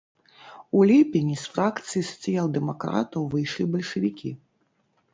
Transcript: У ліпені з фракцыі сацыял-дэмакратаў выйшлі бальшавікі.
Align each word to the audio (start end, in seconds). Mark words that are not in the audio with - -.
У 0.79 0.81
ліпені 0.91 1.35
з 1.43 1.53
фракцыі 1.57 2.03
сацыял-дэмакратаў 2.09 3.31
выйшлі 3.37 3.71
бальшавікі. 3.79 4.37